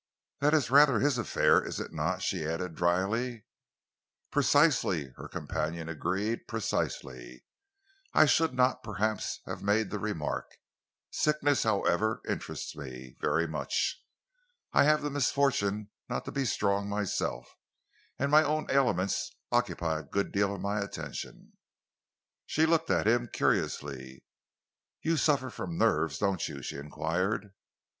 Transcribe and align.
"That 0.39 0.55
is 0.55 0.71
rather 0.71 0.99
his 0.99 1.19
affair, 1.19 1.63
is 1.63 1.79
it 1.79 1.93
not?" 1.93 2.23
she 2.23 2.39
said 2.41 2.73
drily. 2.73 3.45
"Precisely," 4.31 5.09
her 5.15 5.27
companion 5.27 5.87
agreed. 5.87 6.47
"Precisely! 6.47 7.45
I 8.11 8.25
should 8.25 8.55
not, 8.55 8.81
perhaps, 8.81 9.41
have 9.45 9.61
made 9.61 9.91
the 9.91 9.99
remark. 9.99 10.55
Sickness, 11.11 11.61
however, 11.61 12.19
interests 12.27 12.75
me 12.75 13.15
very 13.21 13.47
much. 13.47 14.01
I 14.73 14.85
have 14.85 15.03
the 15.03 15.11
misfortune 15.11 15.91
not 16.09 16.25
to 16.25 16.31
be 16.31 16.45
strong 16.45 16.89
myself, 16.89 17.55
and 18.17 18.31
my 18.31 18.41
own 18.43 18.71
ailments 18.71 19.29
occupy 19.51 19.99
a 19.99 20.03
good 20.03 20.31
deal 20.31 20.55
of 20.55 20.61
my 20.61 20.79
attention." 20.79 21.57
She 22.47 22.65
looked 22.65 22.89
at 22.89 23.05
him 23.05 23.29
curiously. 23.31 24.23
"You 25.03 25.15
suffer 25.15 25.51
from 25.51 25.77
nerves, 25.77 26.17
don't 26.17 26.47
you?" 26.47 26.63
she 26.63 26.77
enquired. 26.77 27.53